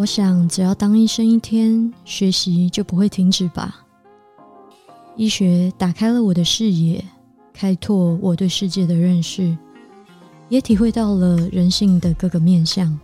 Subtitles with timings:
[0.00, 3.84] 我想，只要当医生一天，学习就不会停止吧。
[5.14, 7.04] 医学打开了我的视野，
[7.52, 9.54] 开拓我对世界的认识，
[10.48, 12.98] 也体会到了人性的各个面相。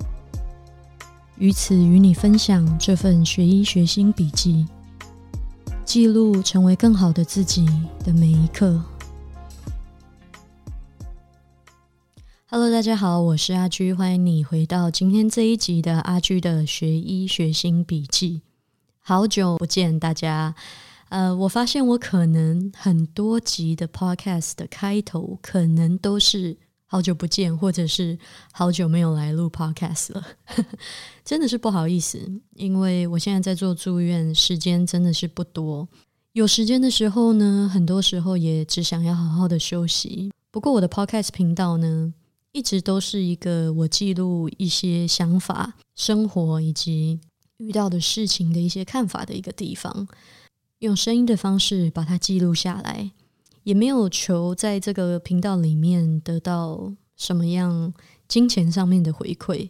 [1.37, 4.67] 于此，与你分享这份学医学心笔记，
[5.85, 7.67] 记录成为更好的自己
[8.03, 8.83] 的每一刻。
[12.59, 18.41] Hello，大家好，我是阿居，欢迎你回到今天这一集的阿居的学医学心笔记。
[18.99, 20.55] 好久不见，大家。
[21.11, 26.57] 呃，我发现我可能很多集的 Podcast 的开头可能都是
[26.87, 28.19] 好久不见，或者是
[28.53, 30.27] 好久没有来录 Podcast 了，
[31.27, 32.19] 真的是不好意思，
[32.55, 35.87] 因为我现在在做住院，时间真的是不多。
[36.33, 40.33] 有时间的时候呢，很多时候也只想要好好的休息。
[40.51, 42.15] 不过我的 Podcast 频道呢。
[42.57, 47.21] 一直都是一个我记录一些想法、生活以及
[47.59, 50.09] 遇到的事情的一些看法的一个地方，
[50.79, 53.11] 用声音的方式把它记录下来，
[53.65, 57.93] 也没有求在这个频道里面得到什么样
[58.27, 59.69] 金钱上面的回馈。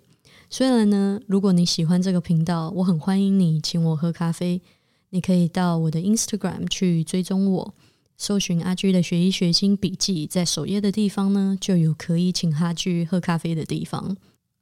[0.49, 4.63] 虽然呢，如果你喜欢这个频道，我很欢迎你请我喝咖啡，
[5.11, 7.75] 你可以到我的 Instagram 去追踪我。
[8.19, 14.17] 搜寻阿居的学医学心笔记，在首页的地方呢，就有可以请阿居喝咖啡的地方。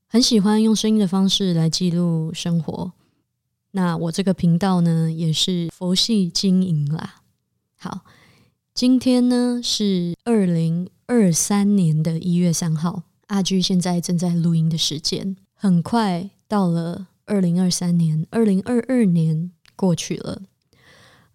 [0.06, 2.92] 很喜欢用声音的方式来记录生活。
[3.72, 7.22] 那我这个频道呢，也是佛系经营啦。
[7.76, 8.00] 好，
[8.72, 20.42] 今天呢是二零二三年的一月三号，阿居现在正在录音的时间，很快到了二零二三年，二零二二年过去了。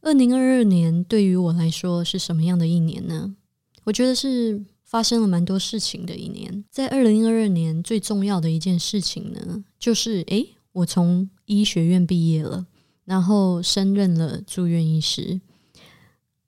[0.02, 3.36] 二零二二年对于我来说是什么样的一年呢？
[3.84, 6.64] 我觉得是发生了蛮多事情的一年。
[6.72, 12.66] 在二零二二年最重要的一件事情呢，就是诶，我从医学院毕业了，
[13.04, 15.42] 然后升任了住院医师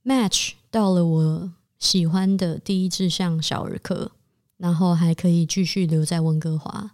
[0.03, 4.13] ，match 到了我喜欢的第一志向小儿科，
[4.57, 6.91] 然后还可以继续留在温哥华。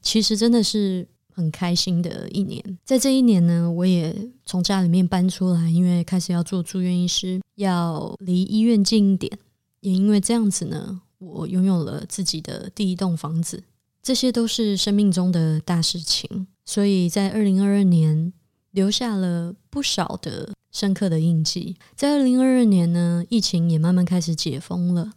[0.00, 1.08] 其实真的是。
[1.34, 4.14] 很开心的一年，在这一年呢，我也
[4.44, 9.38] 从家里面搬出来，因为开始要做住院医师，要离医院近一点。
[9.80, 13.62] 也因为这样子呢，我拥有了自己的第一栋房子。
[14.02, 18.32] 这些都是生命中的大事情，所以在二零二二年
[18.70, 21.76] 留下了不少的深刻的印记。
[21.94, 25.12] 在二零二二年呢，疫情也慢慢开始解封了，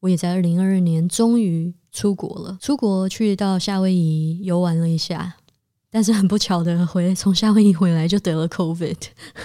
[0.00, 5.36] 我也在二零二二年终于出国了，出国去到夏威夷游玩了一下。
[5.90, 8.96] 但是很不巧的，回从夏威夷回来就得了 COVID。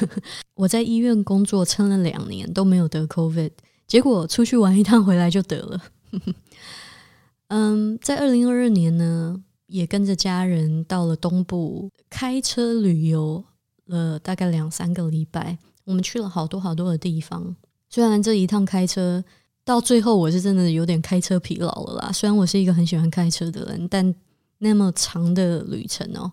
[0.56, 3.52] 我在医院工作撑了两年都没有得 COVID，
[3.88, 5.81] 结果出去玩一趟回来就得了。
[7.48, 13.46] 嗯，在二零二二年呢，也跟着家人到了东部开车旅游
[13.86, 17.56] 了大概两三个礼拜，我们去了好多好多的地方。
[17.90, 19.24] 虽然这一趟开车
[19.66, 24.13] 到最后我是真的有点开车疲劳了啦，虽然我是一个很喜欢开车的人，但。
[24.59, 26.31] 那么长的旅程哦，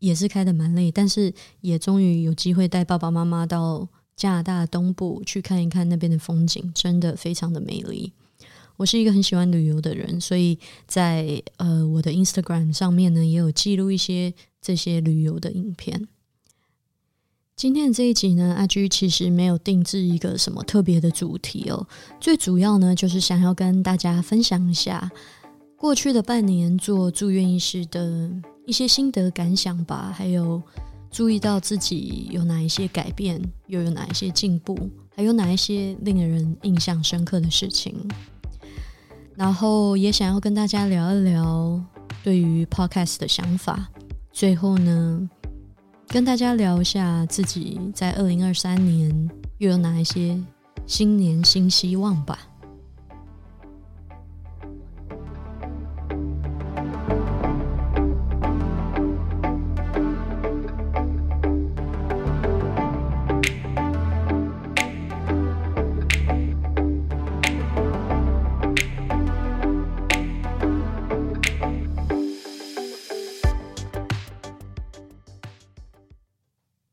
[0.00, 1.32] 也是开的蛮累，但是
[1.62, 8.12] 也终于有机会带爸爸妈妈到加拿大东部去看一看那边的风景，真的非常的美丽。
[8.76, 16.06] 我是一个很喜欢旅游的人，所以在呃我的 Instagram 上面呢，也有记录一些这些旅游的影片。
[17.60, 21.86] 今天的这一集呢，阿居其实没有定制一个什么特别的主题哦，
[22.18, 25.12] 最主要呢就是想要跟大家分享一下。
[25.76, 28.30] 过去的半年做住院医师的
[28.64, 30.62] 一些心得感想吧，还有
[31.10, 34.74] 注意到自己有哪一些改变，又有哪一些进步，
[35.14, 37.94] 还有哪一些令人印象深刻的事情。
[39.34, 41.78] 然后也想要跟大家聊一聊
[42.24, 43.86] 对于 podcast 的想法。
[44.32, 45.28] 最后呢，
[46.12, 50.36] 跟大家聊一下自己在二零二三年又有哪一些
[50.84, 52.49] 新年新希望吧。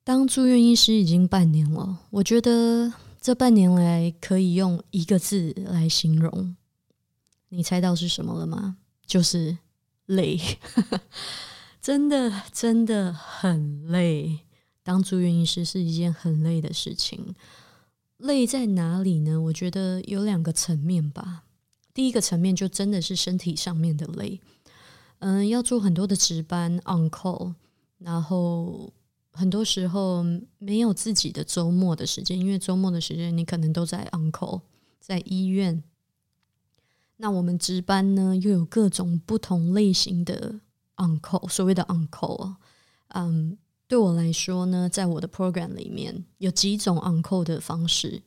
[0.08, 6.56] 当住院医师已经半年了，我觉得这半年来可以用一个字来形容，
[7.50, 8.78] 你猜到是什么了吗？
[9.06, 9.58] 就是
[10.06, 10.40] 累，
[11.82, 14.40] 真的真的很累。
[14.82, 17.36] 当住院医师是一件很累的事情，
[18.16, 19.42] 累在哪里呢？
[19.42, 21.44] 我觉得有两个层面吧。
[21.94, 24.40] 第一个层面就真的是身体上面的累，
[25.20, 27.56] 嗯，要做很多的值班 on call。
[27.98, 28.94] 然后
[29.38, 30.26] 很多时候
[30.58, 34.62] 没有自己的周末的时间，因为周末的时间你可能都在 uncle
[35.00, 35.84] 在医院。
[37.18, 40.60] 那我们值班呢，又有各种不同类型的
[40.96, 42.56] uncle，所谓的 uncle，
[43.10, 43.58] 嗯，
[43.88, 48.22] 对我来说呢，在我的 program 里面有几种 uncle 的方式。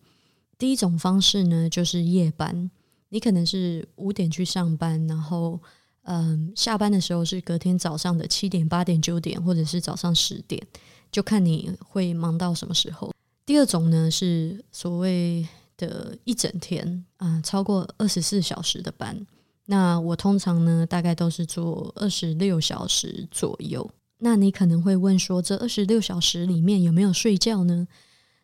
[0.56, 2.70] 第一种方式呢，就是夜班，
[3.08, 5.60] 你可能是五点去上班，然后。
[6.04, 10.66] 嗯，下班的时候是隔天早上的七点、八点、九点，或者是早上十点，
[11.10, 13.12] 就看你会忙到什么时候。
[13.44, 15.46] 第二种呢是所谓
[15.76, 19.26] 的一整天啊，超过二十四小时的班。
[19.66, 23.88] 那我通常呢，大概都是做二十六小时左右。
[24.18, 27.86] 那你可能会问说，这二十六小时里面有没有睡觉呢？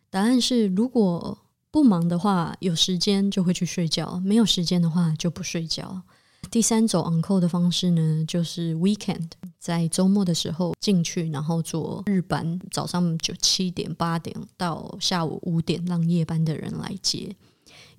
[0.09, 1.37] 答案是，如果
[1.69, 6.01] 不忙的话，有时间就会去睡觉；没有时间的话，就不睡觉。
[6.49, 17.35] 第三种 uncle 的方式呢，就是 weekend，在周末的时候进去，然后做日班，早上就七点八点到下午五点，让夜班的人来接。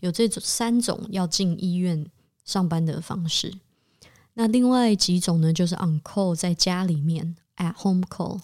[0.01, 2.07] 有这种三种要进医院
[2.45, 3.53] 上班的方式。
[4.35, 8.41] 那另外几种呢，就是 on call 在家里面 at home call，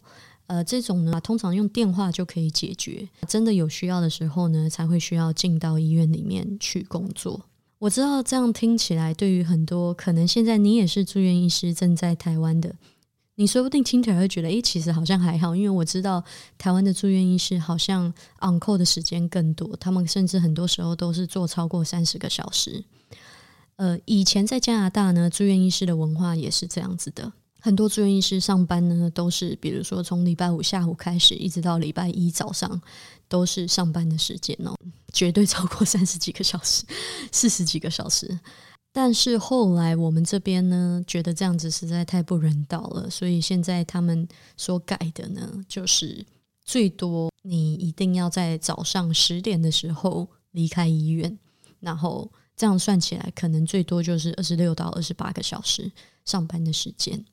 [0.49, 3.09] 呃，这种呢通常用电话就可以解决。
[3.29, 7.43] 真的有需要的时候呢，才会需要进到医院里面去工作。
[7.79, 12.75] 我知道这样听起来，对于很多可能现在你也是住院医师，正在台湾的，
[13.37, 16.23] 你说不定听起来会觉得，诶，其实好像还好，因为我知道
[16.57, 18.07] 台湾的住院医师好像
[18.41, 22.85] on call 的时间更多，他们甚至很多时候都是做超过三十个小时。
[23.77, 27.33] 呃，以前在加拿大呢，住院医师的文化也是这样子的。
[27.61, 32.81] 很多住院医师上班呢，都是比如说从礼拜五下午开始，一直到礼拜一早上，
[33.27, 34.77] 都是上班的时间哦，
[35.13, 36.85] 绝对超过三十几个小时，
[37.33, 38.39] 四十几个小时。
[38.97, 46.25] 但是后来我们这边呢，觉得这样子实在太不人道了，所以现在他们所改的呢，就是
[46.65, 51.37] 最多你一定要在早上十点的时候离开医院，
[51.81, 55.91] 然后这样算起来，可能最多就是二十六到二十八个小时
[56.25, 57.25] 上班的时间。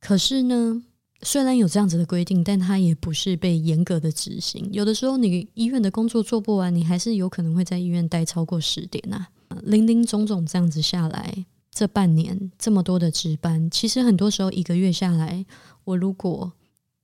[0.00, 0.80] 可是呢，
[1.22, 4.68] 虽然有这样子的规定，但它也不是被严格的执行。
[4.72, 9.26] 有的时候，你医院的工作做不完，你还是有可能会在医院待超过十点呐。
[9.62, 15.44] 零零总总这样子下来，这半年这么多的值班，其实很多时候一个月下来，
[15.84, 16.52] 我如果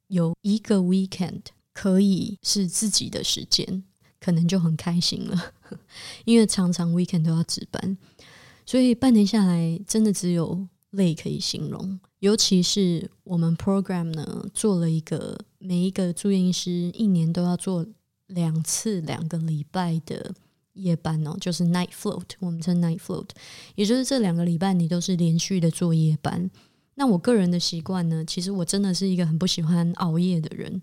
[0.08, 1.42] 有一个 weekend
[1.72, 3.84] 可以是自己的时间，
[4.20, 5.52] 可能就很开心了。
[6.24, 7.96] 因为常常 weekend 都要值班，
[8.64, 10.66] 所以半年下来，真的只有。
[10.94, 17.84] 累可以形容，尤其是我们 program 呢做了一个每一个住院医师一年都要做
[18.28, 20.32] 两次两个礼拜的
[20.74, 23.28] 夜班哦，就是 night float，我们称 night float，
[23.74, 26.50] 也就是这两个礼拜你都是连续的做夜班。
[26.94, 30.80] 那我个人的习惯呢，其实我真的是一个很不喜欢熬夜的人，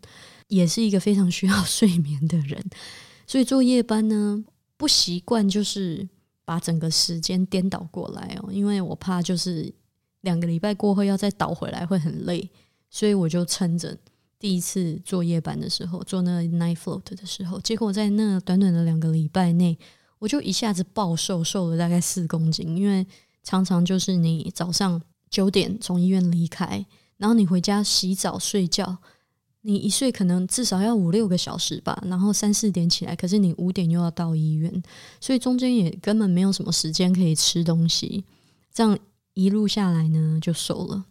[0.48, 2.62] 也是一个非常需要 睡眠的人，
[3.26, 4.44] 所以做夜班呢
[4.76, 6.10] 不习惯，就是
[6.44, 9.74] 把整个时间颠倒过来哦，因为我怕就是。
[10.22, 12.48] 两个礼拜过后要再倒回来会很累，
[12.92, 13.98] 所以我就撑着
[14.42, 19.78] 第一次做夜班的时候做那 night float 的时候，结果在那短短的两个礼拜内，
[20.20, 22.76] 我就一下子暴瘦，瘦了大概四公斤。
[22.76, 23.06] 因为
[23.44, 26.86] 常常就是你早上九点从医院离开，
[27.18, 28.98] 然后你回家洗澡睡觉，
[29.62, 34.84] 你一睡可能至少要五六个小时吧，然后三四点起来，可是你五点又要到医院，
[35.20, 38.26] 所以中间也根本没有什么时间可以吃东西，
[38.74, 38.98] 这样。
[39.34, 41.06] 一路下来呢，就瘦了。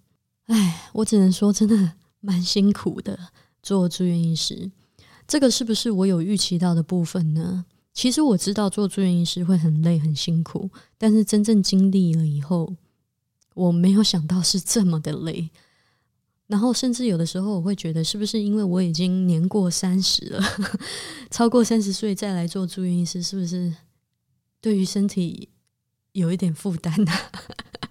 [0.44, 3.18] 哎，我只能说，真的蛮辛苦的。
[3.62, 4.70] 做住院医师，
[5.28, 7.66] 这个是不是我有预期到的部分呢？
[7.92, 12.74] 其实我知道做住院医师会很累、很辛苦，但是真正经历了以后，
[13.52, 15.50] 我没有想到是这么的累。
[16.46, 20.42] 然后，甚至有的时候，我会觉得，是不是因为我已经年过三十了，
[21.30, 23.70] 超过三十岁再来做住院医师，是不是
[24.62, 25.50] 对于身体
[26.12, 27.12] 有一点负担呢？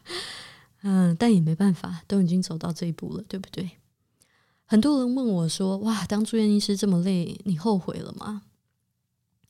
[0.81, 3.69] 嗯，但也没办法，都已经走到这一步了，对不对？
[4.71, 8.43] 很多人问我说：“哇，当住院医师这么累，你后悔了吗？”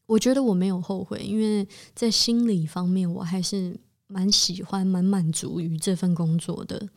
[0.08, 6.88] 我觉得我没有后悔，因为在心理方面，我还是蛮喜欢、蛮满足于这份工作的。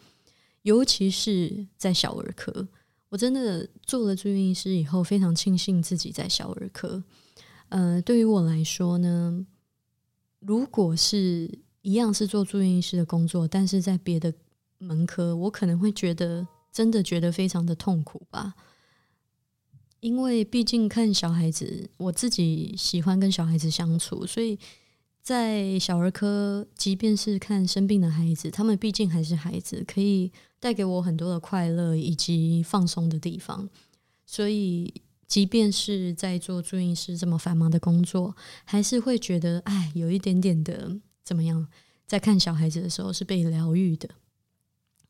[0.62, 2.68] 尤其是在小儿科，
[3.08, 7.02] 我真的做了住院医师以后，非常庆幸自己在小儿科。
[7.70, 9.44] 呃，对于我来说呢，
[10.38, 14.32] 如果是一样是做住院医师的工作，但是在别的
[14.78, 18.54] 门科，我可能会觉得真的觉得非常的痛苦吧。
[20.00, 24.58] 因为毕竟看小孩子，我自己喜欢跟小孩子相处，所以
[25.22, 33.68] 在小儿科，即便是看生病的孩子，他们毕竟还是孩子，可以带给我很多的快乐以及放松的地方。
[34.26, 34.92] 所以，
[35.28, 41.68] 即便是在做住院师这么繁忙的工作，还是会觉得，哎，有一点点的怎么样？
[42.08, 44.08] 在看小孩子的时候是被疗愈的。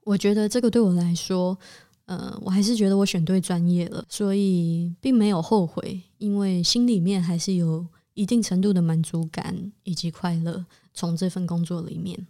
[0.05, 1.59] 我觉得这个对我来说。
[2.07, 10.67] 呃，我还是觉得我选对专业了，所以并没有后悔，因为心里面还是有一定程度的满足感以及快乐。
[10.93, 12.27] 从这份工作里面，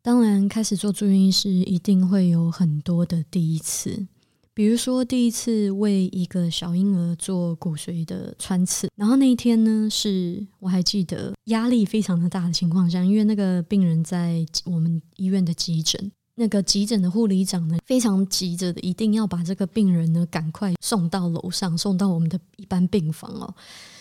[0.00, 4.08] 当然开始做住院医师，一定会有很多的第一次，
[4.54, 16.10] 比如说第一次为一个小婴儿做骨髓的穿刺，然后那一天呢，是我还记得压力非常的大的情况下，因为那个病人在我们医院的急诊。
[16.34, 23.54] 那个急诊的护理长呢，非常急着的，一定要把这个病人呢赶快送到楼上，送到我们的一般病房哦。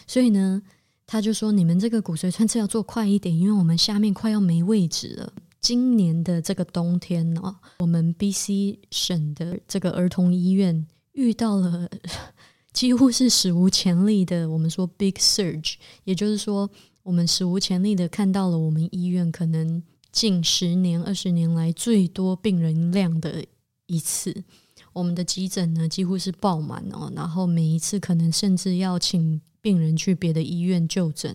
[0.08, 0.62] 所以呢，
[1.06, 5.34] 他就说：“你们这个骨髓穿刺要做快一点，因为我们下面快要没位置了。
[5.60, 7.42] 今年的这个冬天呢，
[7.80, 11.90] 我们 B C 省的这个儿童医院遇到了
[12.72, 16.70] 几乎是史无前例的，我们说 big surge，也就是说，
[17.04, 23.46] 我们史无前例的看到了我们医院可能。”近十年、二十年来最多病人量的
[23.86, 24.44] 一次，
[24.92, 27.10] 我们的急诊呢几乎是爆满哦。
[27.16, 31.34] 然后每一次可能甚至要请病人去别的医院就诊。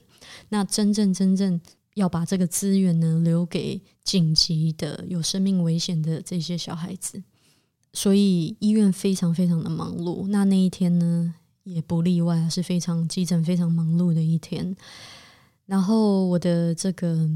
[0.51, 1.59] 那真正真正
[1.95, 7.23] 要把这个资源呢留给紧急的、有生命危险的这些小孩子，
[7.95, 10.27] 所以医院非常非常的忙碌。
[10.29, 14.77] 那那一天呢也不例外，是非常急诊非常忙碌的一天。
[15.65, 17.31] 然后我的这个。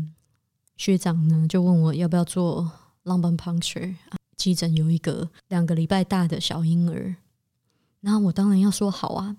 [0.80, 2.72] 学长呢就问我要不要做
[3.04, 3.94] lumbar puncture，
[4.34, 7.16] 急诊有一个两个礼拜大的小婴儿，
[8.00, 9.36] 那我当然要说好啊。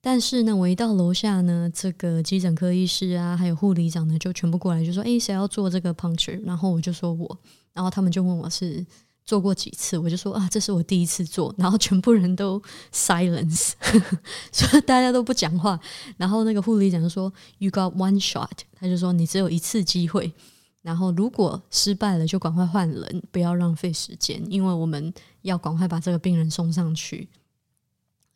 [0.00, 7.38] 但是呢，我一到楼下呢，这个急诊科医师啊，还有护理长呢，就全部过来就说：“哎，谁要做这个 puncture？” 然后我就说我，
[7.74, 8.86] 然后他们就问我是。
[9.28, 12.58] 做过几次，我就说啊，这是我第一次做，然后全部人都
[12.90, 13.72] silence，
[14.50, 15.78] 所以大家都不讲话。
[16.16, 20.32] 然后那个护理长就说，You got one shot，他就说你只有一次机会，
[20.80, 27.28] 然后如果失败了就赶快换人，不要浪费时间，因为我们要赶快把这个病人送上去。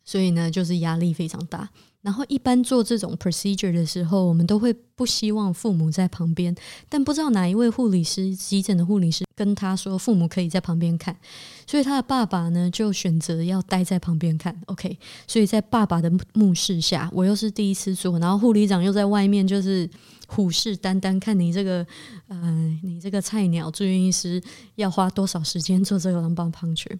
[0.05, 1.71] 所以呢，就是压力非常大。
[2.03, 6.53] 然后一般做这种 procedure 的时候，我们都会不希望父母在旁边。
[6.89, 11.17] 但不知道哪一位护理师，急诊的护理师跟他说，父母可以在旁边看。
[11.65, 14.53] 所以他的爸爸呢，就选择要待在旁边看。
[14.65, 19.89] OK，所以在爸爸的目视下，我又是第一次做，然后护理长又在外面，就是
[20.27, 21.87] 虎视眈眈看你这个，
[22.27, 24.43] 呃，你这个菜鸟住院医师
[24.75, 26.99] 要花多少时间做这个 lamb puncture。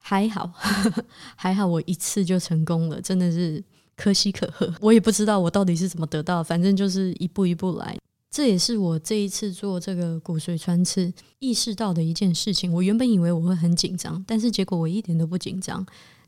[0.00, 0.50] 还好，
[1.36, 3.62] 还好，我一次就成功了，真的是
[3.98, 4.72] 可喜可贺。
[4.80, 7.98] 我也不知道我到底是怎么得到，反正就是一步一步来。
[8.30, 12.72] 这也是我这一次做这个骨髓穿刺意识到的一件事情。
[12.72, 15.84] 我原本以为我会很紧张，但是结果我一点都不紧张，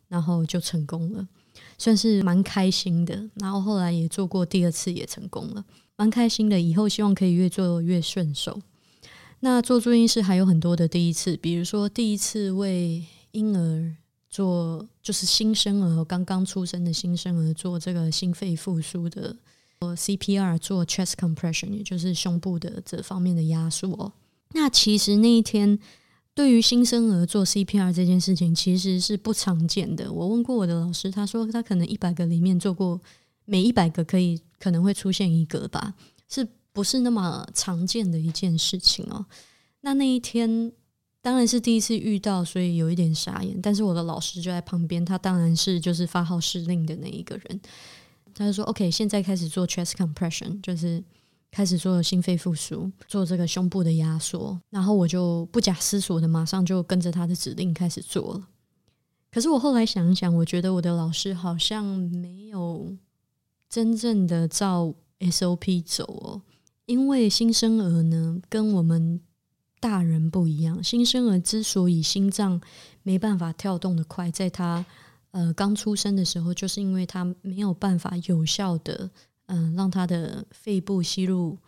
[0.09, 1.29] 然后就成功了，
[1.79, 3.31] 算是蛮开心的。
[3.35, 5.65] 然后后来也做过第二次，也成功了，
[5.97, 6.61] 蛮开心的。
[6.61, 8.61] 以后希望可以越做越顺手。
[9.41, 13.95] 那做住院师还有很多的第一次，比如说第一次为婴儿
[14.31, 19.37] 做就是新生儿刚刚出生的新生儿做这个心肺复苏的，
[19.81, 24.13] 做 CPR 做 chest compression，也就是胸部的这方面的压缩。
[24.53, 25.77] 那其实那一天
[26.33, 30.13] 对于新生儿做 CPR 这件事情其实是不常见的。
[30.13, 33.01] 我问过我的老师，他说他可能一百个里面做过，
[33.45, 35.95] 每一百个可以可能会出现一个吧，
[36.29, 39.27] 是不是那么常见的一件事情哦？
[39.81, 40.71] 那那一天。
[41.23, 43.61] 当然是第一次遇到，所以有一点傻眼。
[43.61, 47.61] 但是我的老师就在旁边，他当然是就是发号施令的那一个人。
[48.35, 51.05] 他就说：“OK，现在开始做 chest compression，就是
[51.51, 58.49] 开始做心肺复苏，做这个胸部的压缩。”然后我就不假思索的马上就跟着他的指令开始做了。
[59.31, 62.97] 可是我后来想一想，我觉得我的老师好像没有
[63.69, 66.41] 真正的照 SOP 走哦，
[66.87, 69.21] 因为新生儿呢跟我们。
[69.81, 72.61] 大人不一样，新生儿之所以心脏
[73.03, 74.85] 没办法跳动的快，在他
[75.31, 79.11] 呃刚出生的时候，就是因为他没有办法有效的
[79.47, 81.59] 嗯让他的肺部吸入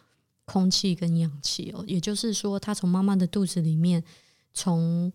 [0.45, 4.04] 空气跟氧气哦，也就是说，他从妈妈的肚子里面
[4.52, 5.11] 从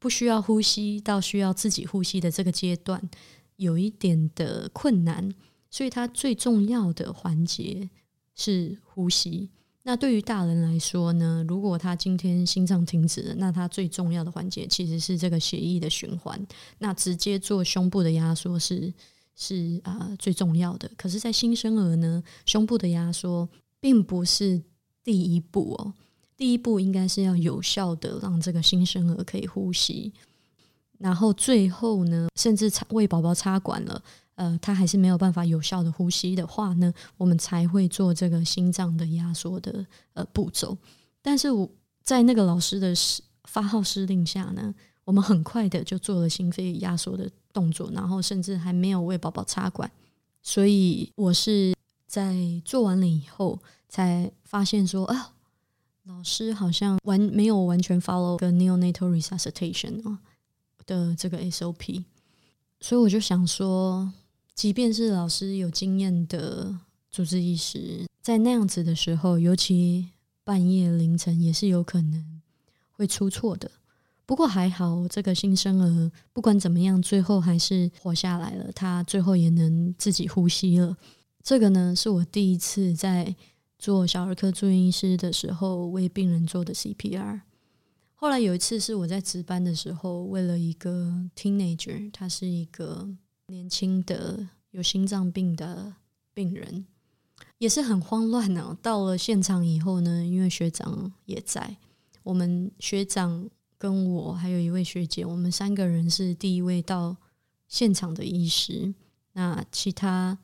[0.00, 3.08] 不需要呼吸到需要自己呼吸的这个阶段，
[3.54, 5.32] 有一点的困难，
[5.70, 7.88] 所以他最重要的环节
[8.34, 9.50] 是呼吸。
[9.84, 11.44] 那对于大人来说呢？
[11.48, 16.40] 如果他今天心脏停止了，那他最重要的环节其实是这个血液的循环。
[16.78, 18.94] 那直接做胸部的压缩是
[19.34, 20.88] 是啊最重要的。
[20.96, 23.48] 可是，在新生儿呢，胸部的压缩
[23.80, 24.62] 并不是
[25.02, 25.94] 第一步哦。
[26.36, 30.12] 第一步应该是要有效的让这个新生儿可以呼吸，
[30.98, 34.02] 然后最后呢，甚至插为宝宝插管了，
[34.34, 40.76] 呃，他还是没有办法有效的呼吸的话呢，我们才会做这个心脏的压缩的呃步骤。
[41.20, 41.68] 但是我
[42.02, 42.94] 在那个老师的
[43.44, 44.74] 发号施令下呢，
[45.04, 49.90] 我们很快的就做了心肺压缩的动作，然后甚至还没有为宝宝插管。
[50.42, 51.74] 所以我是
[52.06, 52.34] 在
[52.64, 53.58] 做完了以后
[53.88, 55.32] 才发现说啊。
[56.06, 60.18] 老师好像完没有完全 follow 个 neonatal resuscitation 啊
[60.84, 62.02] 的这个 SOP，
[62.80, 64.12] 所以我就想说，
[64.62, 66.78] 即便是老师有经验的
[67.10, 70.10] 主治医师，在那样子的时候，尤其
[70.44, 72.40] 半夜凌晨，也是有可能
[72.92, 73.68] 会出错的。
[74.24, 80.96] 不过还好，这个新生儿不管怎么样，最后还是活下来了，他最后也能自己呼吸了。
[81.42, 83.34] 这个呢，是我第一次在。
[83.80, 87.40] 做小儿科住院医师的时候，为病人做的 CPR。
[88.14, 93.08] 后来有一次是我在值班的时候，为了一个 teenager，他是一个
[93.46, 95.94] 年轻的有心脏病的
[96.32, 96.86] 病人，
[97.58, 98.76] 也是很慌乱呢。
[98.82, 101.76] 到了现场以后呢，因为学长也在，
[102.22, 107.16] 我们学长跟我还有一位学姐，我们三个人是第一位到
[107.68, 108.94] 现场的医师。
[109.32, 110.38] 那其他。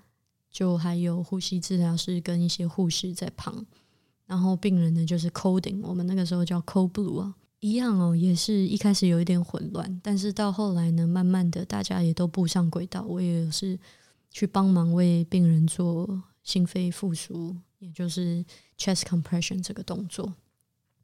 [0.51, 3.67] 就还有呼吸治疗师跟一些护士在旁，
[4.25, 13.79] 然后病人呢就是 coding，我们那个时候叫 code blue 啊，一样哦，也是一开始有一点混乱，但是到后来呢，慢慢的大家也都步上轨道，我也是
[14.31, 18.45] 去帮忙为病人做心肺复苏，也就是
[18.79, 20.35] chest compression 这个动作。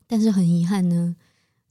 [0.07, 1.17] 但是很遗憾呢，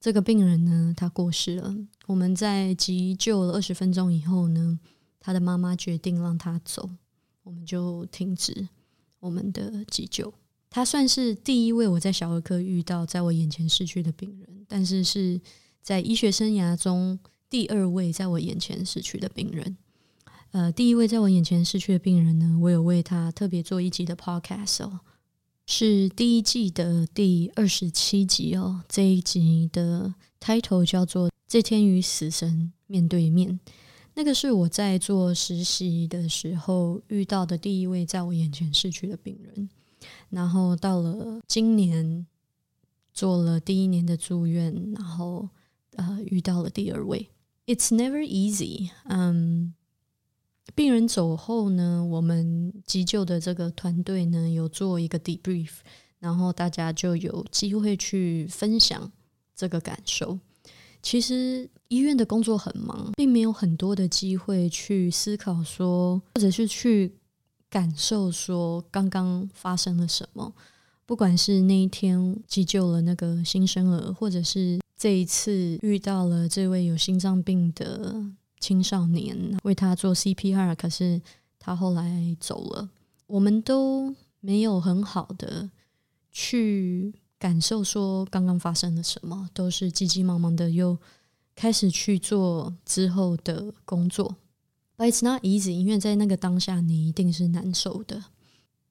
[0.01, 1.73] 这个病人呢他过世了。
[2.07, 4.79] 我们在急救了二十分钟以后呢，
[5.19, 6.89] 他的妈妈决定让他走。
[7.43, 8.67] 我们就停止
[9.19, 10.33] 我们的急救。
[10.73, 15.39] 他算是第一位我在小儿科遇到在我眼前逝去的病人，但是是
[15.83, 19.77] 在医学生涯中第二位在我眼前逝去的病人。
[20.49, 25.01] 呃，第一位在我眼前逝去的病人呢，我有为他特别做一集的 podcast 哦，
[25.67, 28.81] 是第一季的第二十七集哦。
[28.89, 33.49] 这一集的 title 叫做《这天与死神面对面》。
[34.15, 39.69] 那个是我在做实习的时候遇到的第一位在我眼前逝去的病人，
[40.29, 42.25] 然后到了今年
[43.13, 45.49] 做了第一年的住院，然后
[45.95, 47.29] 呃遇到了第二位。
[47.65, 48.89] It's never easy。
[49.05, 49.73] 嗯，
[50.75, 55.69] 病人走后呢，我们急救的这个团队呢有做一个 debrief，
[56.19, 59.11] 然后大家就有机会去分享
[59.55, 60.39] 这个感受。
[61.01, 67.13] 其实医院的工作很忙，并没有很多的机会去思考说，或者是去
[67.73, 70.53] 感受说刚刚发生了什么。
[71.07, 78.23] 不管是那一天急救了那个新生儿，或者是这一次遇到了这位有心脏病的
[78.59, 81.19] 青少年，为他做 CPR，可是
[81.57, 82.91] 他后来走了，
[83.25, 85.71] 我们都没有很好的
[86.31, 87.15] 去。
[87.39, 90.97] 感受说刚刚发生了什么，都是急急忙忙的又
[91.53, 94.37] 开始去做之后的工作。
[94.97, 98.25] But it's not easy，因为在那个当下你一定是难受的。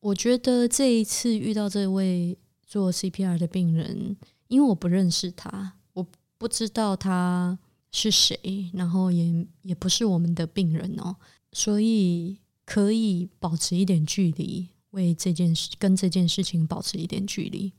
[0.01, 2.37] 我觉得这一次遇到这位
[2.67, 4.17] 做 CPR 的病人，
[4.49, 6.05] 因为我不认识他，我
[6.39, 7.57] 不知道他
[7.93, 11.15] 是谁，然后也也不是我们的病人哦，
[11.53, 17.73] 所以可以保持一点距离，为这件事跟这件事情保持一点距离。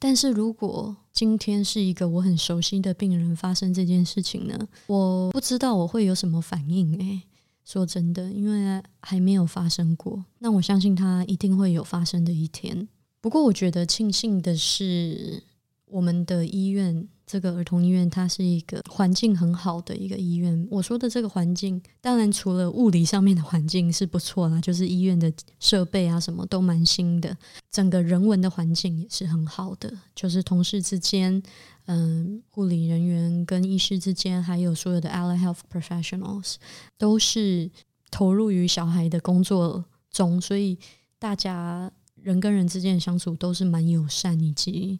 [0.00, 4.58] 但是如果今天是一个我很熟悉的病人发生这件事情呢？
[4.86, 6.98] 我不知道我会有什么反应。
[6.98, 7.22] 诶，
[7.70, 10.24] 说真的，因为还没有发生过。
[10.40, 12.88] 那我相信它一定会有发生的一天。
[13.20, 15.44] 不过我觉得庆幸的是，
[15.90, 17.08] 我们的医院。
[17.26, 20.66] 这个儿童医院，它是一个环境很好的一个医院。
[20.68, 27.36] 我说的这个环境，当然除了物理上面的环境是不错啦，就是医院的设备啊，什么都蛮新的。
[27.70, 31.40] 整个人文的环境也是很好的，就是同事之间，
[31.86, 36.56] 嗯，护理人员跟医师之间，还有所有的 allied health professionals，
[36.98, 37.70] 都是
[38.10, 40.76] 投入于小孩的工作中，所以
[41.20, 44.98] 大家人跟人之间的相处都是蛮友善以及。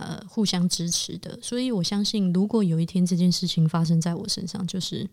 [0.00, 5.08] 呃，互相支持的，所以我相信，如果有一天这件事情发生在我身上，就是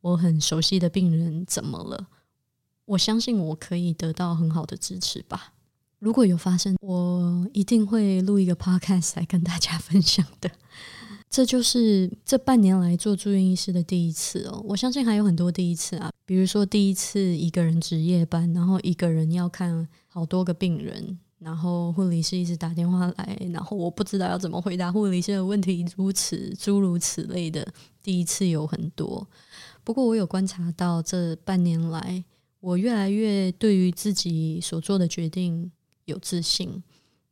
[0.00, 2.08] 我很熟悉的病人怎么了，
[2.84, 5.52] 我相信我可以得到很好的支持吧。
[5.98, 10.50] 如果有发生，我一定会录一个 podcast 来跟大家分享的。
[11.28, 21.18] 这就是这半年来做住院医师的第一次哦，我相信还有很多第一次啊，比如说第一次一个人值夜班，然后一个人要看好多个病人。
[21.40, 27.66] 然后护理师一直打电话来，然后我不知道要怎么回答护理师的问题，如此诸如此类的，
[28.02, 29.26] 第一次有很多。
[29.82, 32.22] 不过我有观察到这半年来，
[32.60, 35.72] 我越来越对于自己所做的决定
[36.04, 36.82] 有自信，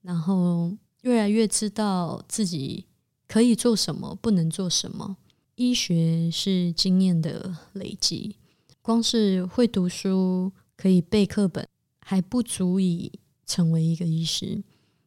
[0.01, 2.87] 然后越来越知道自己
[3.27, 5.19] 可以做什么，不能做什么。
[5.57, 8.37] 医学是经验的累积，
[8.81, 11.69] 光是会读书、可以背课本
[12.01, 13.13] 还不足以
[13.49, 14.63] 成为一个医师。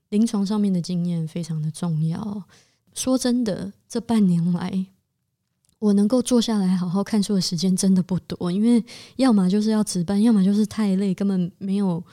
[0.10, 2.44] 临床上面的经验非常的重要。
[2.94, 4.88] 说真的，这半年来，
[5.80, 8.84] 我能够坐下来好好看书的时间真的不多，因为
[9.16, 12.04] 要么就是要值班，要么就是太累，根本没有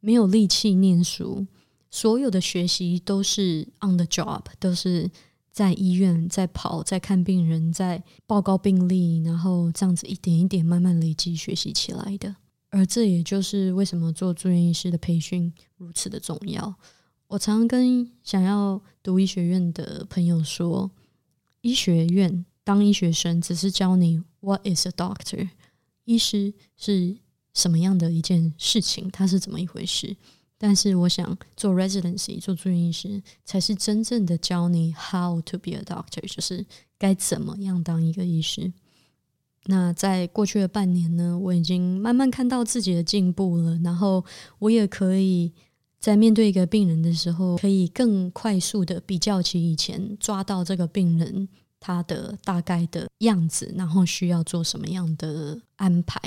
[0.00, 1.46] 没有力气念书。
[1.90, 5.10] 所有的学习都是 on the job，都是。
[5.56, 12.36] 在医院，在跑，在看病人，在报告病例，然后这样子一点一点慢慢累积学习起来的。
[12.76, 16.74] 而这也就是为什么做住院医师的培训如此的重要。
[17.26, 20.90] 我常常跟想要读医学院的朋友说，
[21.62, 25.48] 医学院当医学生只是教你 What is a doctor？
[26.04, 27.16] 医师是
[27.54, 29.10] 什么样的一件事情？
[29.10, 30.14] 它是怎么一回事？
[30.58, 36.66] 但是我想做 residency 做住院医师，才是真正的教你 how to be a doctor，就是
[36.98, 38.70] 该怎么样当一个医师。
[39.68, 44.24] 那在过去的半年呢，我已经慢慢看到自己的进步了，然后
[44.58, 45.52] 我也可以
[45.98, 51.48] 在面对一个病人的时候，可以更快速的比较起以前，抓到这个病人
[51.80, 56.20] 他的大概的样子，然后需要做什么样的安排，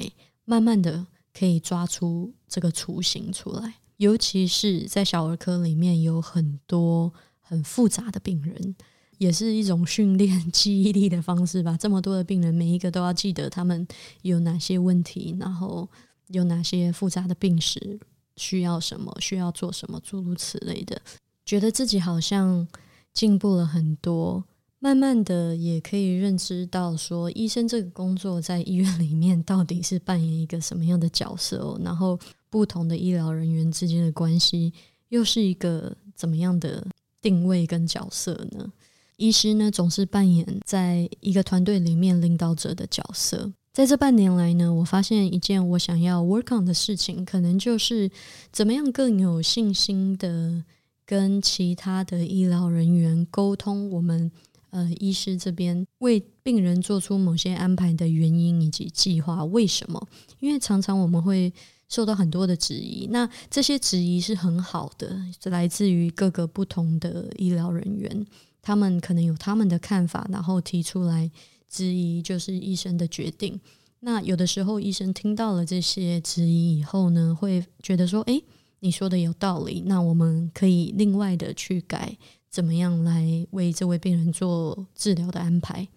[0.43, 3.75] 慢慢的可以抓出这个雏形出来。
[3.97, 8.75] 尤其是在小儿科里面，有很多很复杂的病人，
[9.19, 11.77] 也是一种训练记忆力的方式吧。
[11.79, 13.87] 这么多的病人，每一个都要记得他们
[14.23, 15.87] 有哪些问题，然后
[16.29, 17.99] 有哪些复杂的病史，
[18.35, 20.99] 需要什么，需要做什么，诸如此类的。
[21.45, 22.67] 觉得自己好像
[23.13, 24.43] 进步了很多，
[24.79, 32.19] 慢慢的也可以认知到，说医生这个工作在医院里面到底是扮演一个什么样的角色哦，然后。
[32.51, 34.73] 不同的医疗人员之间的关系
[35.09, 36.83] 又是一个怎么样的
[37.21, 38.67] 定位跟角色呢？
[39.19, 43.51] 医师呢总是扮演在一个团队里面领导者的角色。
[43.73, 48.09] 在这半年来呢，我发现一件我想要 work on 的事情，可能就是
[48.51, 50.63] 怎么样更有信心的
[51.05, 54.31] 跟其他的医疗人员沟通，我们
[54.71, 60.07] 呃医师这边为病人做出某些安排的原因以及计划为什么？
[60.39, 61.53] 因为常常我们会。
[61.91, 68.27] 受到很多的质疑，那这些质疑是很好的，来自于各个不同的医疗人员，
[68.61, 71.29] 他们可能有他们的看法，然后提出来
[71.67, 73.59] 质疑，就是医生的决定。
[73.99, 78.43] 那有的时候，医生听到了这些质疑以后呢，会觉得说：“诶，
[78.79, 82.17] 你说的有道理，那我们可以另外的去改，
[82.49, 85.87] 怎么样来为这位病人做治疗的安排。”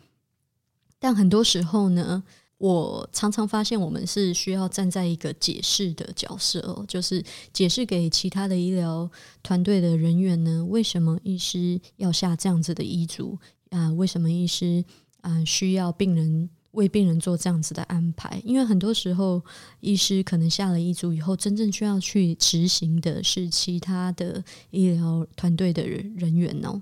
[0.98, 2.22] 但很多时候呢。
[2.62, 7.20] 我常常发现，我们是需要站在一个解释的角色，就是
[7.52, 9.10] 解释给其他的医疗
[9.42, 13.36] 团队的人员呢，为什么医师要下这样子的医嘱
[13.70, 13.90] 啊？
[13.94, 14.84] 为什么医师
[15.22, 18.40] 啊需要病人为病人做这样子的安排？
[18.44, 19.42] 因为很多时候，
[19.80, 26.80] 医师可能下了医嘱以后，真正需要去执行的是其他的医疗团队的人人员哦。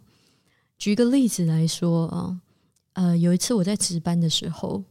[0.77, 2.41] 举个例子来说啊，
[2.93, 4.85] 呃，有一次我在值班的时候。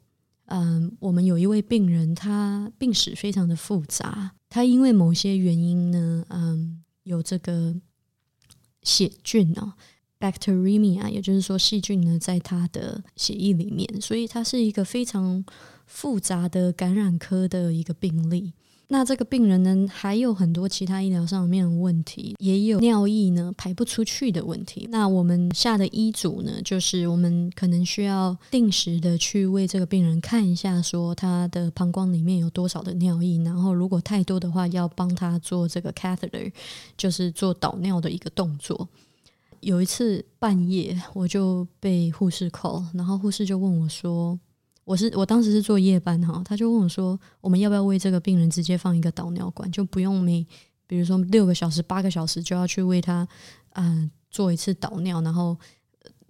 [0.52, 4.32] 嗯，我们有一位病人，他病史非常的复杂。
[4.50, 7.76] 他因为某些原因呢，嗯，有这个
[8.82, 9.74] 血菌哦
[10.20, 15.46] ，bacteremia，也就是说细菌呢在他的血液里面，所以他是一个非常
[15.86, 18.54] 复杂的感染科的一个病例。
[18.92, 24.88] 那这个病人呢，还有很多其他医疗上面的问题，也有尿液呢排不出去的问题。
[24.90, 36.52] 那我们下的医嘱呢，就是我们可能需要定时的去为这个病人看一下，说他的膀胱里面有多少的尿液，然后如果太多的话，要帮他做这个 catheter，
[36.98, 38.90] 就是做导尿的一个动作。
[39.60, 44.40] 有一次半夜，我就被护士 call，然后护士就问我说。
[44.90, 50.44] 我是我当时是做夜班哈，他就问我说：“我们要不要为这个病人直接放一个导尿管，就不用每
[50.88, 53.28] 比如说六个小时、八个小时就要去为他
[53.74, 55.56] 嗯做一次导尿，然后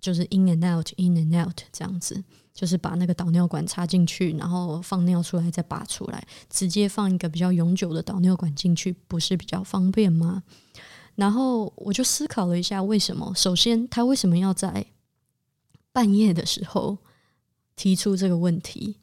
[0.02, 2.22] 就是 in and out, in and out 这样子，
[2.54, 10.44] 就是把那个导尿管插进去，然后放尿出来再拔出来，直接放一个比较永久的导尿管进去，不是比较方便吗？”
[11.16, 13.34] 然后我就思考了一下，为什么？
[13.38, 14.86] 首先，他为什么要在
[15.94, 16.98] 半夜的时候？
[17.80, 18.98] 提出这个问题，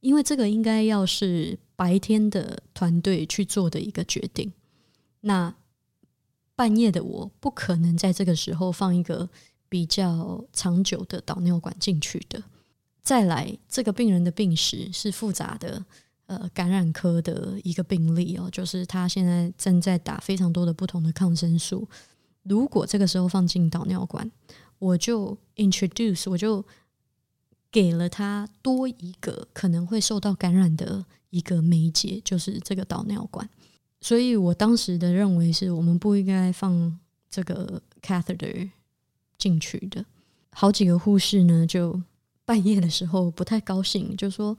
[0.00, 4.52] 因为这个应该要是白天的团队去做的一个决定。
[5.22, 5.54] 那
[6.54, 9.30] 半夜的我不可能在这个时候放一个
[9.66, 12.42] 比较长久的导尿管进去的。
[13.02, 15.82] 再来，这个病人的病史是复杂的，
[16.26, 21.88] 呃，感染科的一个病例哦，就是他现在正在打非常多的不同的抗生素。
[22.42, 24.30] 如果这个时候放进导尿管，
[24.78, 26.62] 我就 introduce，我就
[27.70, 33.48] 给了他多一个可能会受到感染的一个媒介，就是这个导尿管。
[34.00, 36.98] 所以我当时的认为是我们不应该放
[37.30, 38.70] 这个 catheter
[39.36, 40.04] 进去的。
[40.52, 42.00] 好几个护士呢，就
[42.44, 44.56] 半夜的时候不太高兴，就说：“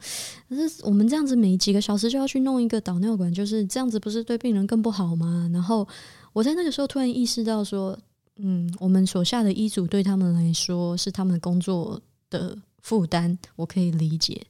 [0.48, 5.88] 可是我们这样子每几个小时就要去弄一个导尿管，就是这样子，不是对病人更不好吗？”然后
[6.34, 7.98] 我在那个时候突然意识到说。
[8.42, 14.46] 嗯，我们所下的医嘱对他们来说是他们的工作的负担，我可以理解。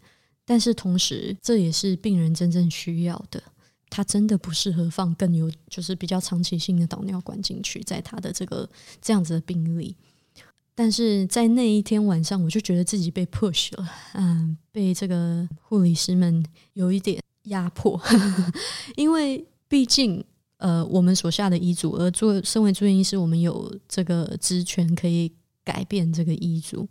[0.45, 3.41] 但是同时，这也是病人真正需要的。
[3.89, 8.69] 他真的不适合放更有就是比较长期性的导尿管进去，在他的这个
[9.01, 9.95] 这样子的病例。
[10.75, 17.99] 但是在那一天晚上，我就觉得自己被 push 了，嗯，被这个护理师们有一点压迫，
[18.95, 20.23] 因为毕竟。
[20.59, 25.31] 呃，我们所下的医嘱，而做身为住院医师，我们有这个职权可以
[25.63, 26.85] 改变这个医嘱。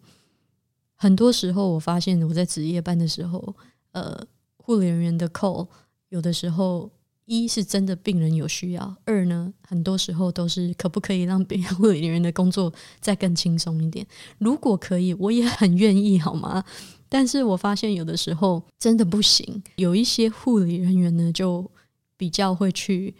[0.98, 3.56] 很多时候，我发现我在值夜班的时候，
[3.92, 4.20] 呃，
[4.56, 5.66] 护理人员的 call
[6.08, 6.90] 有的时候
[7.24, 14.06] 一是真的病人有需要，二呢，很多时候都是可不可以让病护理人员的工作再更轻松一点？
[14.38, 16.64] 如果可以，我也很愿意，好吗？
[17.08, 21.70] 但是我发现有的时候真的不行，有一些护理人员呢，就
[22.16, 23.14] 比较会去。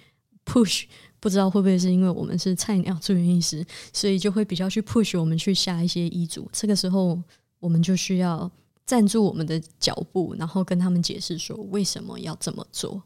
[0.50, 0.84] push
[1.20, 3.62] 不知道会不会是因为我们是菜鸟住院医师，
[3.92, 6.48] 所以就会比较去 push 我们去下一些医嘱。
[6.54, 7.22] 这个时候，
[7.60, 8.50] 我们就需要
[8.86, 13.02] 站住我们的脚步，然后跟他们解释说为什么要这么做。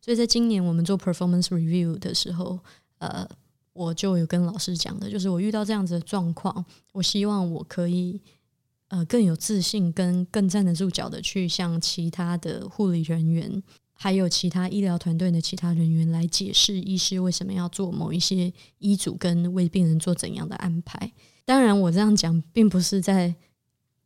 [0.00, 2.58] 所以在今年我们做 performance review 的时候，
[2.98, 3.28] 呃，
[3.72, 8.20] 我就有跟老师讲的，就是我遇到这样子的状况，我希望我可以
[8.88, 13.62] 呃更有自信，跟更站得住脚的去向其他的护理人员。
[14.00, 21.12] 还有其他医疗团队的其他人员来解释医师为什么要做某一些医嘱，跟为病人做怎样的安排。
[21.44, 23.34] 当然，我这样讲并不是在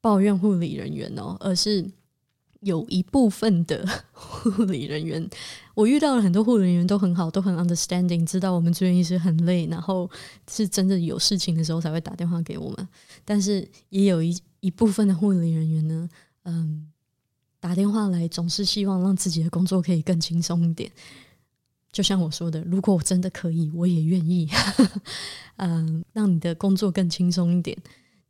[0.02, 1.90] 抱怨护理人员哦，而是
[2.60, 5.26] 有一部分的 护理人员，
[5.74, 10.10] 我遇到了很多护理人员都很好，都很 understanding，知道我们住院医师很累，然后
[10.50, 12.88] 是真的有事情的时候才会打电话给我们。
[13.24, 16.08] 但是也有一一部分的护理人员呢，
[16.42, 16.88] 嗯。
[17.62, 20.90] 打电话来总是希望让自己的工作可以更轻松一点，
[21.92, 24.48] 就像我说的，如果我真的可以，我也愿意，
[25.58, 27.78] 嗯，让你的工作更轻松一点。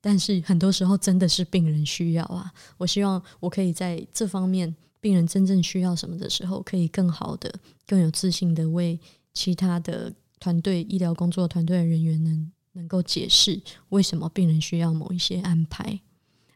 [0.02, 7.50] 但是很多时候真的是病人需要啊，我希望我可以在这方面，病人真正需要什么的时候，可以更好的、
[7.86, 9.00] 更有自信的为
[9.32, 16.00] 其他的团队、医疗工作团队的人员能能够解释为什么病人需要某一些安排。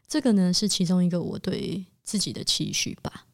[0.07, 1.85] 这个呢，是其中一个我对。
[2.07, 3.25] 自己的期许吧。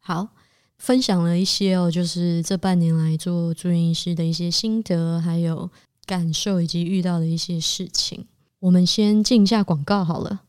[0.00, 0.30] 好，
[0.78, 5.70] 分享了一些哦，就是这半年来做住院医师的一些心得，还有
[6.04, 8.26] 感受，以及遇到的一些事情。
[8.60, 10.40] 我们先进一下广告好了。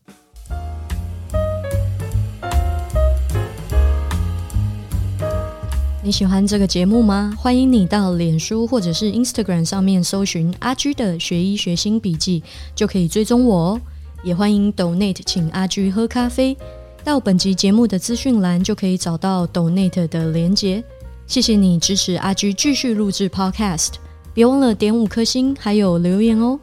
[6.02, 7.32] 你喜欢这个节目吗？
[7.38, 12.42] 欢迎你到脸书或者是 Instagram 上面搜寻阿居的学医学新笔记，
[12.74, 13.82] 就可以追踪我哦。
[14.24, 16.58] 也欢迎 Donate 请阿居喝咖啡。
[17.04, 20.84] 到本集节目的资讯栏就可以找到 Donate 的连结。
[21.28, 23.92] 谢谢你支持阿居继续录制 Podcast，
[24.34, 26.60] 别忘了点五颗星还有留言哦。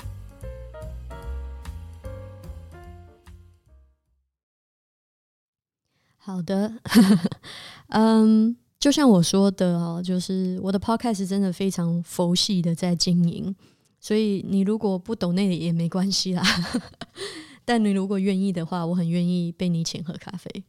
[6.27, 6.73] 好的，
[7.91, 13.55] 嗯，就像我说的哦，就是我的 Podcast 真的非常佛系的在经营，
[14.01, 16.43] 所以你如果不懂那里也没关系啦。
[17.65, 20.65] 但你如果愿意的话，我很愿意被你请喝咖啡。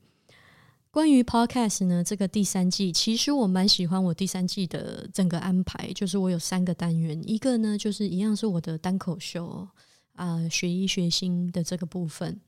[0.92, 9.68] 关于 Podcast 呢，这个第三季其实我蛮喜欢我第三季的整个安排，就是我有三个单元，一个呢就是一样是我的单口秀
[10.14, 12.40] 啊，学医学心的这个部分，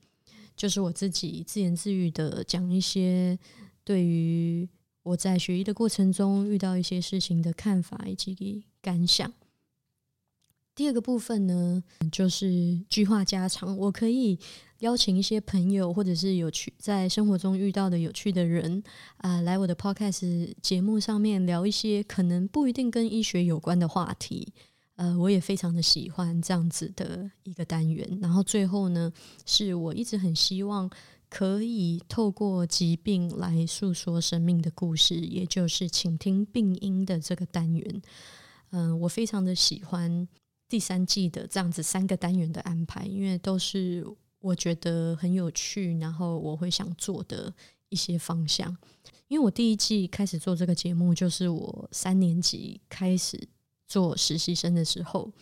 [0.60, 3.38] 就是我自己自言自语的讲一些
[3.82, 4.68] 对于
[5.02, 9.32] 我在学医的过程中遇到一些事情的看法以及感想。
[10.74, 13.74] 第二个部分呢，就是句话家常。
[13.74, 14.38] 我可以
[14.80, 18.82] 邀请一些朋友，或者是有趣在生活中遇到的有趣的人
[19.16, 24.52] 啊，来我的 podcast 节目上面聊一些可能不一定跟医学有关的话题。
[25.00, 28.18] 呃，我也非常的喜欢这样子的一个单元。
[28.20, 29.10] 然后最后呢，
[29.46, 30.90] 是我一直很希望
[31.30, 38.02] 可以透过疾病来诉说生命的故事，也就是倾听病因的这个单元。
[38.72, 40.28] 嗯，我非常的喜欢
[40.68, 44.06] 第三季的这样子三个单元的安排，因为都是
[44.40, 47.50] 我觉得很有趣，然后我会想做的
[47.88, 48.76] 一些方向。
[49.28, 53.48] 因为我第一季开始做这个节目，就是我三年级开始
[53.90, 55.32] 做实习生的时候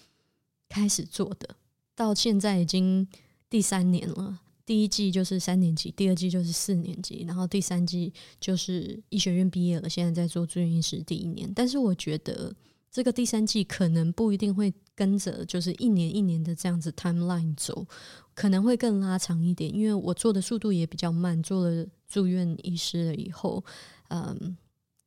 [0.70, 1.54] 开始做的，
[1.94, 3.06] 到现在已经
[3.50, 4.40] 第三年了。
[4.64, 11.50] 第一季就是三年级，第二季就是四年级，然后第三季就是医学院毕业了，现在在做住院医师第一年。
[11.54, 12.54] 但是我觉得
[12.90, 17.86] 这个第三季可能不一定会跟着就是一年一年的这样子 timeline 走，
[18.34, 21.42] 可能会更拉长一点，因为我做的速度也比较慢。
[21.42, 23.64] 做了住院医师了以后，
[24.08, 24.56] 嗯，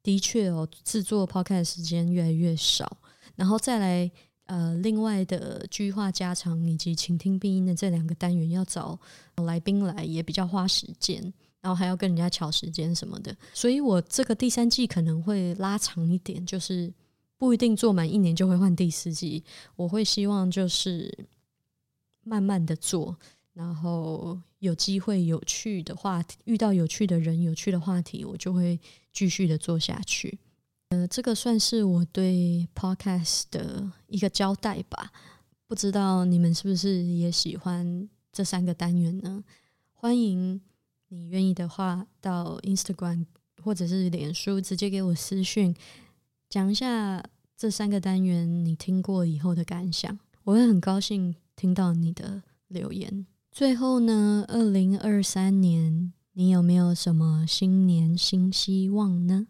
[0.01, 2.97] 的确哦，制作 podcast 时间越来越少，
[3.35, 4.11] 然后再来。
[4.45, 8.99] 呃，另外的句话加长以及倾听病音的这两个单元，要找
[9.45, 11.21] 来宾来也比较花时间，
[11.61, 16.91] 然后还要跟人家抢时间什么的，所以我这个第三季可能会拉长一点，就是
[17.37, 19.41] 不一定做满一年就会换第四季，
[19.77, 21.25] 我会希望就是
[22.23, 23.15] 慢慢的做，
[23.53, 28.77] 然后有机会有趣的话题，遇到有趣的人、有趣的话题，我就会
[29.13, 30.37] 继续的做下去。
[30.91, 35.09] 呃，这个算是我对 podcast 的一个交代吧。
[35.65, 39.41] 不知道你们是不是也喜欢这三个单元呢？
[39.93, 40.59] 欢迎
[41.07, 43.25] 你愿意的话，到 Instagram
[43.63, 45.73] 或者是脸书直接给我私讯，
[46.49, 47.23] 讲一下
[47.55, 50.19] 这三个单元你听过以后的感想。
[50.43, 53.25] 我会很高兴听到你的留言。
[53.49, 59.47] 最后呢，二零二三年你有没有什么新年新希望呢？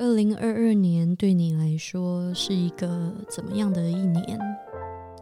[0.00, 4.40] 二零二二年对你来说是一个怎么样的一年？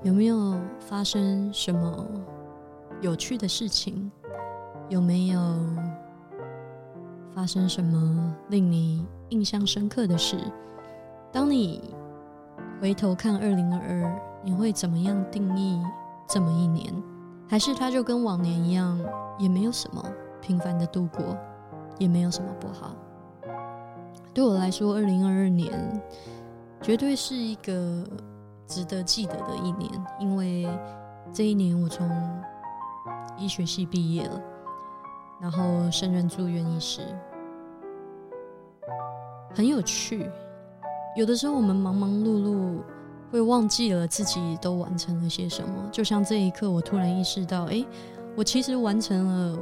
[0.05, 2.07] 有没有发生什么
[3.01, 4.09] 有趣的事情？
[4.88, 5.41] 有没有
[7.35, 10.38] 发生什么令你印象深刻的事？
[11.33, 11.93] 当你
[12.81, 15.77] 回头看二零二二，你会怎么样定义
[16.29, 16.95] 这么一年？
[17.49, 18.97] 还是它就跟往年一样，
[19.41, 20.01] 也没有什么
[20.41, 21.37] 平凡的度过，
[21.99, 22.95] 也没有什么不好？
[24.38, 26.01] 对我来说，二零二二年
[26.81, 28.05] 绝对是一个
[28.68, 30.64] 值得记得的一年，因为
[31.33, 32.09] 这一年我从
[33.37, 34.40] 医学系毕业了，
[35.40, 37.01] 然后升任住院医师，
[39.57, 40.31] 很有趣。
[41.16, 42.79] 有的时候我们忙忙碌碌，
[43.33, 45.88] 会忘记了自己都完成了些什么。
[45.90, 47.85] 就像这一刻，我突然意识到，哎，
[48.37, 49.59] 我其实完成了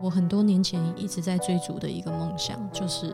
[0.00, 3.12] 我很多年前一直在追逐的一个梦想，就是。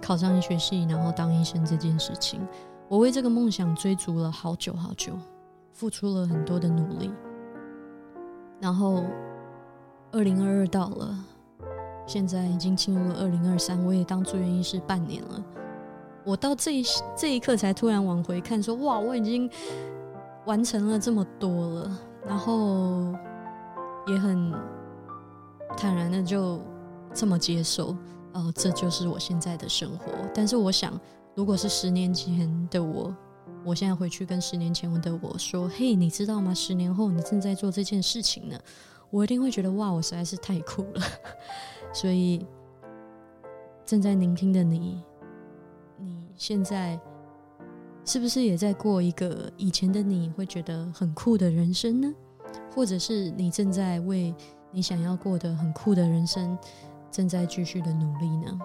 [0.00, 2.40] 考上医学系，然后当医生这件事情，
[2.88, 5.12] 我为这个梦想追逐了好久好久，
[5.72, 7.12] 付出了很多的努力。
[8.60, 9.04] 然后，
[10.10, 11.16] 二零二二到了，
[12.06, 15.44] 现在已经进入了二零二三，我也当住院医师半年了。
[16.24, 16.84] 我到这一
[17.16, 19.48] 这一刻才突然往回看，说哇，我已经
[20.44, 23.14] 完成了这么多了，然后
[24.06, 24.52] 也很
[25.76, 26.60] 坦然的就
[27.14, 27.96] 这么接受。
[28.32, 30.12] 哦，这就是我现在的生活。
[30.34, 30.98] 但是我想，
[31.34, 33.14] 如果是十年前的我，
[33.64, 36.54] 我现在回去跟十年前的我说：“嘿，你知道吗？
[36.54, 38.58] 十年后你正在做这件事情呢。”
[39.10, 41.02] 我一定会觉得哇，我实在是太酷了。
[41.94, 42.44] 所以，
[43.86, 45.02] 正在聆听的你，
[45.96, 47.00] 你现在
[48.04, 52.14] 是不是也在过一个以前的你会觉得很酷的人生呢？
[52.74, 54.34] 或者是你正在为
[54.70, 56.56] 你想要过的很酷的人生？
[57.18, 58.56] 正在继续的努力呢。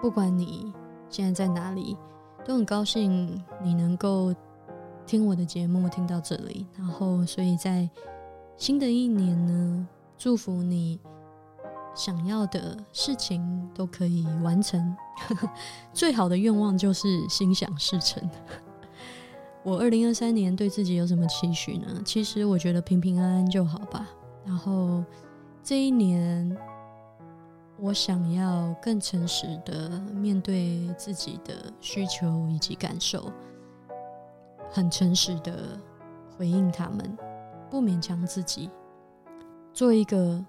[0.00, 0.72] 不管你
[1.08, 1.96] 现在在哪里，
[2.44, 4.34] 都很高兴你能够
[5.06, 6.66] 听我的节目听到这里。
[6.76, 7.88] 然后，所以在
[8.56, 10.98] 新的一年呢，祝福你
[11.94, 14.96] 想要的事情都可以完成。
[15.94, 18.28] 最好的愿望就是心想事成。
[19.62, 22.02] 我二零二三年对自己有什么期许呢？
[22.04, 24.08] 其实我觉得平平安安就好吧。
[24.44, 25.04] 然后
[25.62, 26.58] 这一年。
[27.82, 33.32] 我想要更诚实的面对自己的需求以及感受，
[34.70, 35.76] 很诚实的
[36.36, 37.18] 回应他们，
[37.68, 38.70] 不勉强自己，
[39.72, 40.44] 做一个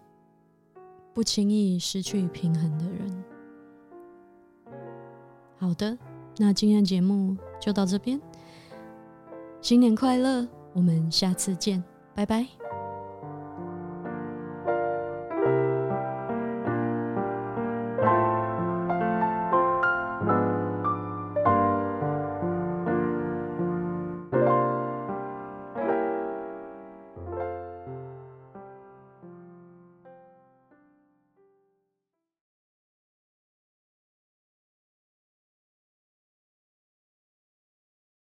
[1.11, 3.23] 不轻易失去平衡的人。
[5.57, 5.97] 好的，
[6.37, 8.21] 那今天节目就到这边，
[9.59, 12.62] 新年快乐，我们下次见，拜拜。